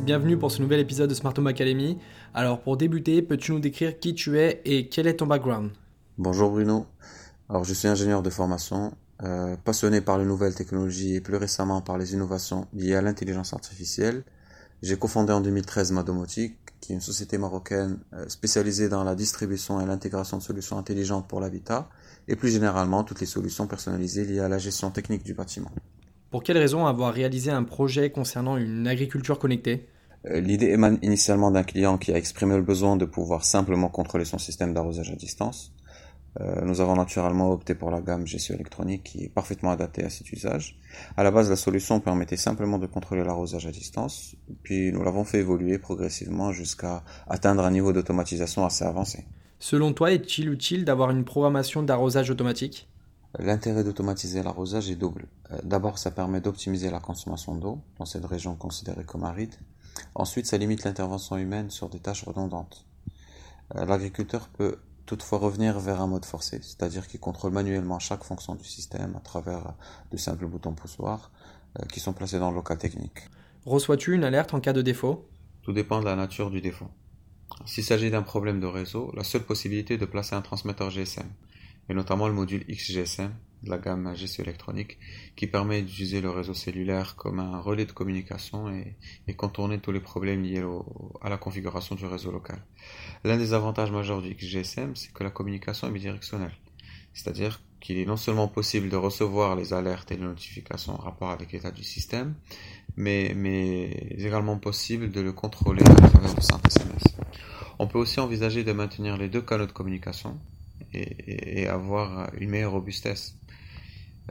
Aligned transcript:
Bienvenue 0.00 0.38
pour 0.38 0.50
ce 0.50 0.62
nouvel 0.62 0.80
épisode 0.80 1.10
de 1.10 1.14
Smart 1.14 1.34
Home 1.36 1.46
Academy. 1.46 1.98
Alors 2.34 2.60
pour 2.60 2.76
débuter, 2.76 3.20
peux-tu 3.20 3.52
nous 3.52 3.60
décrire 3.60 3.98
qui 3.98 4.14
tu 4.14 4.38
es 4.38 4.62
et 4.64 4.88
quel 4.88 5.06
est 5.06 5.16
ton 5.16 5.26
background? 5.26 5.70
Bonjour 6.18 6.50
Bruno. 6.50 6.86
Alors 7.48 7.64
je 7.64 7.74
suis 7.74 7.88
ingénieur 7.88 8.22
de 8.22 8.30
formation, 8.30 8.92
euh, 9.22 9.56
passionné 9.64 10.00
par 10.00 10.18
les 10.18 10.24
nouvelles 10.24 10.54
technologies 10.54 11.16
et 11.16 11.20
plus 11.20 11.36
récemment 11.36 11.82
par 11.82 11.98
les 11.98 12.14
innovations 12.14 12.66
liées 12.72 12.94
à 12.94 13.02
l'intelligence 13.02 13.52
artificielle. 13.52 14.24
J'ai 14.82 14.96
cofondé 14.96 15.32
en 15.32 15.40
2013 15.40 15.92
Madomotique, 15.92 16.56
qui 16.80 16.92
est 16.92 16.94
une 16.94 17.00
société 17.00 17.36
marocaine 17.36 17.98
euh, 18.14 18.28
spécialisée 18.28 18.88
dans 18.88 19.04
la 19.04 19.14
distribution 19.14 19.80
et 19.80 19.86
l'intégration 19.86 20.38
de 20.38 20.42
solutions 20.42 20.78
intelligentes 20.78 21.28
pour 21.28 21.40
l'habitat 21.40 21.88
et 22.28 22.36
plus 22.36 22.50
généralement 22.50 23.04
toutes 23.04 23.20
les 23.20 23.26
solutions 23.26 23.66
personnalisées 23.66 24.24
liées 24.24 24.40
à 24.40 24.48
la 24.48 24.58
gestion 24.58 24.90
technique 24.90 25.22
du 25.22 25.34
bâtiment. 25.34 25.70
Pour 26.32 26.42
quelle 26.42 26.56
raison 26.56 26.86
avoir 26.86 27.12
réalisé 27.12 27.50
un 27.50 27.62
projet 27.62 28.08
concernant 28.08 28.56
une 28.56 28.88
agriculture 28.88 29.38
connectée? 29.38 29.86
Euh, 30.24 30.40
L'idée 30.40 30.68
émane 30.68 30.98
initialement 31.02 31.50
d'un 31.50 31.62
client 31.62 31.98
qui 31.98 32.10
a 32.10 32.16
exprimé 32.16 32.56
le 32.56 32.62
besoin 32.62 32.96
de 32.96 33.04
pouvoir 33.04 33.44
simplement 33.44 33.90
contrôler 33.90 34.24
son 34.24 34.38
système 34.38 34.72
d'arrosage 34.72 35.10
à 35.10 35.14
distance. 35.14 35.74
Euh, 36.40 36.62
nous 36.62 36.80
avons 36.80 36.96
naturellement 36.96 37.52
opté 37.52 37.74
pour 37.74 37.90
la 37.90 38.00
gamme 38.00 38.26
gestion 38.26 38.54
électronique 38.54 39.02
qui 39.02 39.24
est 39.24 39.28
parfaitement 39.28 39.72
adaptée 39.72 40.04
à 40.04 40.08
cet 40.08 40.32
usage. 40.32 40.80
À 41.18 41.22
la 41.22 41.30
base, 41.30 41.50
la 41.50 41.56
solution 41.56 42.00
permettait 42.00 42.38
simplement 42.38 42.78
de 42.78 42.86
contrôler 42.86 43.24
l'arrosage 43.24 43.66
à 43.66 43.70
distance, 43.70 44.34
puis 44.62 44.90
nous 44.90 45.02
l'avons 45.02 45.24
fait 45.24 45.40
évoluer 45.40 45.76
progressivement 45.76 46.50
jusqu'à 46.50 47.04
atteindre 47.28 47.62
un 47.62 47.70
niveau 47.70 47.92
d'automatisation 47.92 48.64
assez 48.64 48.86
avancé. 48.86 49.26
Selon 49.58 49.92
toi, 49.92 50.10
est-il 50.12 50.48
utile 50.48 50.86
d'avoir 50.86 51.10
une 51.10 51.26
programmation 51.26 51.82
d'arrosage 51.82 52.30
automatique? 52.30 52.88
L'intérêt 53.38 53.84
d'automatiser 53.84 54.42
l'arrosage 54.42 54.90
est 54.90 54.96
double. 54.96 55.26
Euh, 55.52 55.58
d'abord, 55.64 55.98
ça 55.98 56.10
permet 56.10 56.40
d'optimiser 56.40 56.90
la 56.90 57.00
consommation 57.00 57.54
d'eau 57.54 57.80
dans 57.98 58.04
cette 58.04 58.24
région 58.24 58.54
considérée 58.54 59.04
comme 59.04 59.24
aride. 59.24 59.54
Ensuite, 60.14 60.46
ça 60.46 60.56
limite 60.56 60.84
l'intervention 60.84 61.36
humaine 61.36 61.70
sur 61.70 61.88
des 61.88 61.98
tâches 61.98 62.24
redondantes. 62.24 62.86
Euh, 63.76 63.84
l'agriculteur 63.84 64.48
peut 64.48 64.78
toutefois 65.06 65.38
revenir 65.38 65.78
vers 65.80 66.00
un 66.00 66.06
mode 66.06 66.24
forcé, 66.24 66.60
c'est-à-dire 66.62 67.08
qu'il 67.08 67.20
contrôle 67.20 67.52
manuellement 67.52 67.98
chaque 67.98 68.24
fonction 68.24 68.54
du 68.54 68.64
système 68.64 69.14
à 69.16 69.20
travers 69.20 69.74
de 70.10 70.16
simples 70.16 70.46
boutons 70.46 70.72
poussoirs 70.72 71.30
euh, 71.78 71.84
qui 71.86 72.00
sont 72.00 72.12
placés 72.12 72.38
dans 72.38 72.50
le 72.50 72.56
local 72.56 72.78
technique. 72.78 73.28
Reçois-tu 73.66 74.14
une 74.14 74.24
alerte 74.24 74.54
en 74.54 74.60
cas 74.60 74.72
de 74.72 74.82
défaut? 74.82 75.28
Tout 75.62 75.72
dépend 75.72 76.00
de 76.00 76.04
la 76.04 76.16
nature 76.16 76.50
du 76.50 76.60
défaut. 76.60 76.88
S'il 77.66 77.84
s'agit 77.84 78.10
d'un 78.10 78.22
problème 78.22 78.60
de 78.60 78.66
réseau, 78.66 79.12
la 79.14 79.24
seule 79.24 79.44
possibilité 79.44 79.94
est 79.94 79.98
de 79.98 80.06
placer 80.06 80.34
un 80.34 80.40
transmetteur 80.40 80.90
GSM 80.90 81.28
et 81.88 81.94
notamment 81.94 82.28
le 82.28 82.34
module 82.34 82.64
XGSM 82.66 83.32
de 83.62 83.70
la 83.70 83.78
gamme 83.78 84.14
gestion 84.16 84.42
électronique 84.42 84.98
qui 85.36 85.46
permet 85.46 85.82
d'utiliser 85.82 86.20
le 86.20 86.30
réseau 86.30 86.54
cellulaire 86.54 87.16
comme 87.16 87.38
un 87.38 87.60
relais 87.60 87.84
de 87.84 87.92
communication 87.92 88.70
et, 88.70 88.96
contourner 89.34 89.78
tous 89.78 89.92
les 89.92 90.00
problèmes 90.00 90.42
liés 90.42 90.64
à 91.20 91.28
la 91.28 91.38
configuration 91.38 91.94
du 91.94 92.04
réseau 92.04 92.30
local. 92.30 92.58
L'un 93.24 93.38
des 93.38 93.54
avantages 93.54 93.90
majeurs 93.90 94.20
du 94.20 94.34
XGSM, 94.34 94.94
c'est 94.94 95.12
que 95.12 95.24
la 95.24 95.30
communication 95.30 95.88
est 95.88 95.90
bidirectionnelle. 95.90 96.52
C'est-à-dire 97.14 97.60
qu'il 97.80 97.98
est 97.98 98.06
non 98.06 98.16
seulement 98.16 98.46
possible 98.46 98.88
de 98.88 98.96
recevoir 98.96 99.56
les 99.56 99.72
alertes 99.72 100.12
et 100.12 100.16
les 100.16 100.22
notifications 100.22 100.94
en 100.94 100.98
rapport 100.98 101.30
avec 101.30 101.52
l'état 101.52 101.70
du 101.70 101.82
système, 101.82 102.34
mais, 102.96 103.32
mais 103.34 103.90
également 104.18 104.58
possible 104.58 105.10
de 105.10 105.20
le 105.20 105.32
contrôler 105.32 105.82
à 105.82 106.08
travers 106.08 106.34
de 106.34 106.40
simples 106.40 106.68
SMS. 106.68 107.02
On 107.78 107.86
peut 107.86 107.98
aussi 107.98 108.20
envisager 108.20 108.64
de 108.64 108.72
maintenir 108.72 109.16
les 109.16 109.28
deux 109.28 109.42
canaux 109.42 109.66
de 109.66 109.72
communication, 109.72 110.38
et, 110.94 111.66
avoir 111.66 112.30
une 112.38 112.50
meilleure 112.50 112.72
robustesse. 112.72 113.34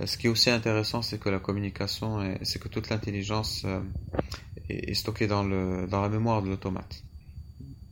Euh, 0.00 0.06
ce 0.06 0.16
qui 0.16 0.26
est 0.26 0.30
aussi 0.30 0.50
intéressant, 0.50 1.02
c'est 1.02 1.18
que 1.18 1.28
la 1.28 1.38
communication, 1.38 2.36
c'est 2.42 2.58
que 2.58 2.68
toute 2.68 2.88
l'intelligence 2.88 3.62
euh, 3.64 3.80
est 4.68 4.94
stockée 4.94 5.26
dans, 5.26 5.44
le, 5.44 5.86
dans 5.86 6.00
la 6.00 6.08
mémoire 6.08 6.42
de 6.42 6.48
l'automate. 6.48 7.02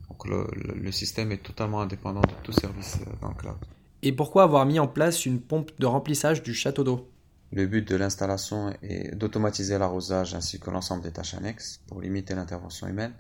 Donc 0.08 0.26
le, 0.26 0.46
le, 0.74 0.92
système 0.92 1.32
est 1.32 1.42
totalement 1.42 1.80
indépendant 1.80 2.20
de 2.20 2.34
tout 2.42 2.52
service 2.52 2.98
euh, 3.00 3.10
dans 3.20 3.28
le 3.28 3.34
cloud. 3.34 3.56
Et 4.02 4.12
pourquoi 4.12 4.44
avoir 4.44 4.66
mis 4.66 4.78
en 4.78 4.88
place 4.88 5.26
une 5.26 5.40
pompe 5.40 5.70
de 5.78 5.86
remplissage 5.86 6.42
du 6.42 6.54
château 6.54 6.84
d'eau? 6.84 7.08
Le 7.52 7.66
but 7.66 7.86
de 7.86 7.96
l'installation 7.96 8.72
est 8.82 9.14
d'automatiser 9.14 9.76
l'arrosage 9.78 10.34
ainsi 10.34 10.58
que 10.58 10.70
l'ensemble 10.70 11.02
des 11.02 11.12
tâches 11.12 11.34
annexes 11.34 11.80
pour 11.86 12.00
limiter 12.00 12.34
l'intervention 12.34 12.88
humaine. 12.88 13.12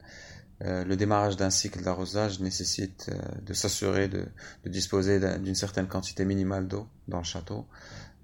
Euh, 0.64 0.84
le 0.84 0.96
démarrage 0.96 1.36
d'un 1.36 1.50
cycle 1.50 1.82
d'arrosage 1.82 2.40
nécessite 2.40 3.10
euh, 3.10 3.18
de 3.44 3.52
s'assurer 3.52 4.08
de, 4.08 4.26
disposer 4.66 5.18
d'une 5.38 5.54
certaine 5.54 5.88
quantité 5.88 6.24
minimale 6.24 6.68
d'eau 6.68 6.86
dans 7.08 7.18
le 7.18 7.24
château, 7.24 7.66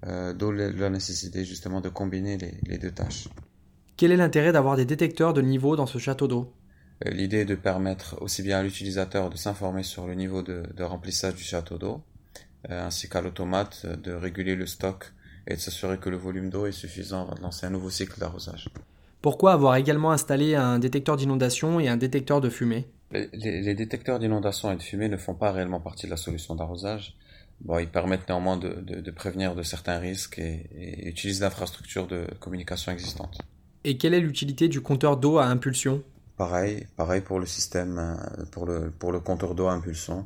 euh, 0.05 0.33
d'où 0.33 0.51
la 0.51 0.89
nécessité 0.89 1.43
justement 1.43 1.81
de 1.81 1.89
combiner 1.89 2.37
les, 2.63 2.77
deux 2.77 2.91
tâches. 2.91 3.27
Quel 3.97 4.11
est 4.13 4.17
l'intérêt 4.17 4.53
d'avoir 4.53 4.77
des 4.77 4.85
détecteurs 4.85 5.33
de 5.33 5.41
niveau 5.41 5.75
dans 5.75 5.87
ce 5.87 5.97
château 5.97 6.27
d'eau? 6.27 6.53
L'idée 7.05 7.39
est 7.39 7.45
de 7.45 7.55
permettre 7.55 8.21
aussi 8.21 8.41
bien 8.41 8.59
à 8.59 8.63
l'utilisateur 8.63 9.29
de 9.29 9.37
s'informer 9.37 9.83
sur 9.83 10.07
le 10.07 10.15
niveau 10.15 10.41
de, 10.41 10.63
de 10.75 10.83
remplissage 10.83 11.35
du 11.35 11.43
château 11.43 11.77
d'eau, 11.77 12.01
ainsi 12.69 13.07
qu'à 13.07 13.21
l'automate 13.21 13.85
de 13.85 14.11
réguler 14.11 14.55
le 14.55 14.65
stock 14.65 15.13
et 15.47 15.55
de 15.55 15.59
s'assurer 15.59 15.97
que 15.97 16.09
le 16.09 16.17
volume 16.17 16.49
d'eau 16.49 16.65
est 16.65 16.73
suffisant 16.73 17.23
avant 17.23 17.35
de 17.35 17.41
lancer 17.41 17.65
un 17.65 17.69
nouveau 17.69 17.89
cycle 17.89 18.19
d'arrosage. 18.19 18.69
Pourquoi 19.21 19.51
avoir 19.51 19.75
également 19.75 20.11
installé 20.11 20.55
un 20.55 20.79
détecteur 20.79 21.17
d'inondation 21.17 21.79
et 21.79 21.89
un 21.89 21.97
détecteur 21.97 22.39
de 22.39 22.49
fumée? 22.49 22.87
Les, 23.11 23.75
détecteurs 23.75 24.19
d'inondation 24.19 24.71
et 24.71 24.77
de 24.77 24.81
fumée 24.81 25.09
ne 25.09 25.17
font 25.17 25.33
pas 25.33 25.51
réellement 25.51 25.81
partie 25.81 26.05
de 26.05 26.11
la 26.11 26.17
solution 26.17 26.55
d'arrosage. 26.55 27.17
Bon, 27.61 27.79
ils 27.79 27.89
permettent 27.89 28.29
néanmoins 28.29 28.55
de, 28.55 29.11
prévenir 29.11 29.55
de 29.55 29.63
certains 29.63 29.99
risques 29.99 30.39
et, 30.39 31.07
utilisent 31.07 31.41
l'infrastructure 31.41 32.07
de 32.07 32.27
communication 32.39 32.91
existante. 32.93 33.39
Et 33.83 33.97
quelle 33.97 34.13
est 34.13 34.21
l'utilité 34.21 34.69
du 34.69 34.79
compteur 34.81 35.17
d'eau 35.17 35.37
à 35.37 35.45
impulsion? 35.45 36.01
Pareil, 36.37 36.87
pareil 36.95 37.19
pour 37.19 37.39
le 37.39 37.45
système, 37.45 37.97
euh, 37.99 38.45
pour 38.51 38.65
le, 38.65 38.91
pour 38.91 39.11
le 39.11 39.19
compteur 39.19 39.55
d'eau 39.55 39.67
à 39.67 39.73
impulsion, 39.73 40.25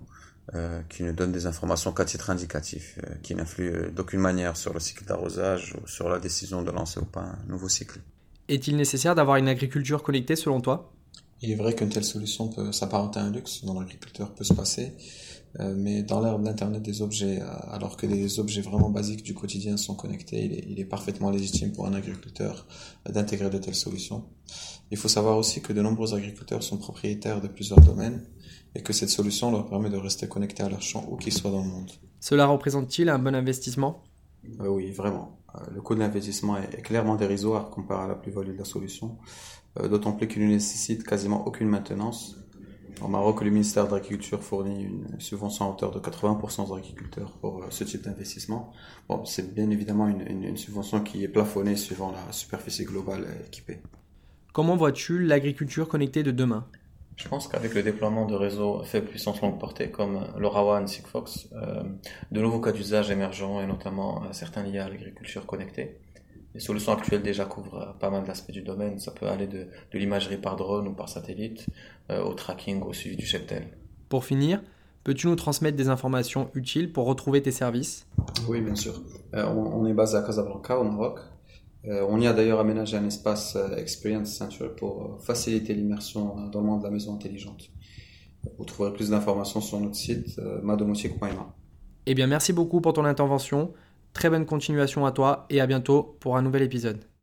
euh, 0.54 0.82
qui 0.90 1.02
ne 1.02 1.12
donne 1.12 1.32
des 1.32 1.48
informations 1.48 1.92
qu'à 1.92 2.06
titre 2.06 2.30
indicatif, 2.30 3.00
euh, 3.04 3.16
qui 3.24 3.34
n'influe 3.34 3.92
d'aucune 3.92 4.20
manière 4.20 4.56
sur 4.56 4.74
le 4.74 4.80
cycle 4.80 5.06
d'arrosage 5.06 5.76
ou 5.76 5.88
sur 5.88 6.10
la 6.10 6.20
décision 6.20 6.62
de 6.62 6.70
lancer 6.70 7.00
ou 7.00 7.06
pas 7.06 7.22
un 7.22 7.40
nouveau 7.48 7.70
cycle. 7.70 8.00
Est-il 8.50 8.76
nécessaire 8.76 9.16
d'avoir 9.16 9.38
une 9.38 9.48
agriculture 9.48 10.04
connectée 10.04 10.36
selon 10.36 10.60
toi? 10.60 10.92
Il 11.42 11.52
est 11.52 11.56
vrai 11.56 11.74
qu'une 11.74 11.90
telle 11.90 12.04
solution 12.04 12.48
peut 12.48 12.72
s'apparenter 12.72 13.20
à 13.20 13.24
un 13.24 13.32
luxe 13.32 13.66
dont 13.66 13.80
l'agriculteur 13.80 14.34
peut 14.34 14.44
se 14.44 14.54
passer, 14.54 14.94
euh, 15.60 15.74
mais 15.78 16.02
dans 16.02 16.22
l'ère 16.22 16.40
d'Internet 16.40 16.82
des 16.82 17.02
objets, 17.02 17.42
euh, 17.42 17.46
alors 17.70 17.98
que 17.98 18.06
les 18.06 18.40
objets 18.40 18.62
vraiment 18.62 18.90
basiques 18.90 19.24
du 19.24 19.34
quotidien 19.34 19.78
sont 19.78 19.94
connectés, 19.96 20.66
il 20.68 20.80
est, 20.80 20.86
parfaitement 20.86 21.32
légitime 21.32 21.72
pour 21.72 21.86
un 21.86 21.94
agriculteur 21.94 22.66
d'intégrer 23.10 23.50
de 23.50 23.58
telles 23.58 23.76
solutions. 23.76 24.24
Il 24.92 24.98
faut 24.98 25.10
savoir 25.10 25.38
aussi 25.38 25.62
que 25.62 25.74
de 25.74 25.82
nombreux 25.82 26.14
agriculteurs 26.14 26.64
sont 26.64 26.78
propriétaires 26.78 27.42
de 27.42 27.48
plusieurs 27.48 27.82
domaines 27.82 28.24
et 28.76 28.82
que 28.82 28.94
cette 28.94 29.10
solution 29.10 29.52
leur 29.52 29.68
permet 29.68 29.90
de 29.90 29.98
rester 29.98 30.28
connectés 30.28 30.64
à 30.64 30.70
leur 30.70 30.82
champ 30.82 31.06
où 31.10 31.18
qu'ils 31.18 31.34
soient 31.34 31.52
dans 31.52 31.64
le 31.64 31.70
monde. 31.70 31.92
Cela 32.20 32.46
représente-t-il 32.46 33.10
un 33.10 33.20
bon 33.20 33.36
investissement? 33.36 34.02
Euh, 34.62 34.68
Oui, 34.68 34.92
vraiment. 34.92 35.40
Euh, 35.56 35.60
le 35.74 35.82
coût 35.82 35.96
de 35.96 36.00
l'investissement 36.00 36.58
est 36.58 36.82
clairement 36.82 37.16
dérisoire 37.16 37.70
comparé 37.70 38.06
à 38.06 38.08
la 38.08 38.16
plus-value 38.16 38.54
de 38.54 38.58
la 38.58 38.66
solution, 38.66 39.18
euh, 39.80 39.88
d'autant 39.88 40.14
plus 40.14 40.28
qu'il 40.28 40.44
ne 40.44 40.52
nécessite 40.52 41.04
quasiment 41.04 41.46
aucune 41.48 41.68
maintenance. 41.68 42.38
Au 43.02 43.08
Maroc, 43.08 43.42
le 43.42 43.50
ministère 43.50 43.88
de 43.88 43.94
l'Agriculture 43.94 44.44
fournit 44.44 44.84
une 44.84 45.20
subvention 45.20 45.66
à 45.66 45.70
hauteur 45.70 45.92
de 45.92 46.00
80% 46.00 46.70
aux 46.70 46.76
agriculteurs 46.76 47.32
pour 47.42 47.66
ce 47.70 47.84
type 47.84 48.04
d'investissement. 48.04 48.72
Bon, 49.10 49.26
c'est 49.26 49.54
bien 49.54 49.70
évidemment 49.72 50.08
une, 50.08 50.22
une, 50.22 50.58
subvention 50.58 51.02
qui 51.02 51.24
est 51.24 51.28
plafonnée 51.28 51.76
suivant 51.76 52.12
la 52.12 52.32
superficie 52.32 52.86
globale 52.86 53.28
équipée. 53.48 53.82
Comment 54.54 54.78
vois-tu 54.78 55.20
l'agriculture 55.20 55.88
connectée 55.88 56.22
de 56.22 56.32
demain? 56.32 56.68
Je 57.16 57.28
pense 57.28 57.48
qu'avec 57.48 57.74
le 57.74 57.84
déploiement 57.84 58.26
de 58.26 58.34
réseaux 58.34 58.84
faible 58.84 59.08
puissance 59.08 59.42
longue 59.42 59.60
portée 59.60 59.90
comme 59.90 60.26
LoRaWAN, 60.38 60.88
Sigfox, 60.88 61.50
euh, 61.54 61.84
de 62.32 62.42
nouveaux 62.42 62.60
cas 62.60 62.72
d'usage 62.72 63.12
émergeront 63.12 63.62
et 63.62 63.68
notamment 63.68 64.24
euh, 64.24 64.28
certains 64.32 64.64
liés 64.64 64.80
à 64.80 64.90
l'agriculture 64.90 65.46
connectée. 65.46 65.98
Les 66.56 66.60
solutions 66.60 66.94
actuelles 66.94 67.22
déjà 67.22 67.46
couvrent 67.46 67.82
euh, 67.82 68.00
pas 68.00 68.10
mal 68.10 68.24
d'aspects 68.24 68.52
du 68.52 68.62
domaine. 68.62 69.00
Ça 69.00 69.12
peut 69.12 69.28
aller 69.28 69.48
de, 69.48 69.68
de 69.92 69.98
l'imagerie 69.98 70.38
par 70.38 70.56
drone 70.56 70.88
ou 70.88 70.94
par 70.94 71.10
satellite 71.10 71.68
au 72.10 72.34
tracking, 72.34 72.82
au 72.82 72.92
suivi 72.92 73.16
du 73.16 73.26
cheptel. 73.26 73.66
Pour 74.10 74.26
finir, 74.26 74.62
peux-tu 75.04 75.28
nous 75.28 75.36
transmettre 75.36 75.78
des 75.78 75.88
informations 75.88 76.50
utiles 76.54 76.92
pour 76.92 77.06
retrouver 77.06 77.42
tes 77.42 77.52
services? 77.52 78.06
Oui, 78.48 78.60
bien 78.60 78.76
sûr. 78.76 79.02
on, 79.34 79.38
on, 79.48 79.86
est 79.86 79.94
basé 79.94 80.18
à 80.18 80.22
Casablanca, 80.22 80.78
au 80.78 80.84
Maroc. 80.84 81.20
Euh, 81.86 82.06
on 82.08 82.20
y 82.20 82.28
a 82.28 82.34
d'ailleurs 82.34 82.60
aménagé 82.60 82.96
un 82.96 83.06
espace 83.06 83.56
euh, 83.56 83.76
Experience 83.76 84.34
Center 84.34 84.68
pour 84.78 85.04
euh, 85.04 85.18
faciliter 85.20 85.74
l'immersion 85.74 86.48
dans 86.50 86.62
le 86.62 86.66
monde 86.66 86.80
de 86.80 86.86
la 86.86 86.92
maison 86.92 87.14
intelligente. 87.14 87.70
Vous 88.58 88.66
trouverez 88.66 88.94
plus 88.94 89.10
d'informations 89.10 89.62
sur 89.62 89.80
notre 89.80 89.96
site 89.96 90.38
madomotique.ma. 90.64 91.54
Eh 92.06 92.14
bien, 92.14 92.28
merci 92.28 92.52
beaucoup 92.52 92.82
pour 92.82 92.92
ton 92.92 93.06
intervention. 93.06 93.72
Très 94.12 94.30
bonne 94.30 94.46
continuation 94.46 95.06
à 95.06 95.14
toi 95.14 95.46
et 95.50 95.62
à 95.62 95.68
bientôt 95.68 96.18
pour 96.20 96.36
un 96.36 96.42
nouvel 96.42 96.62
épisode. 96.62 97.06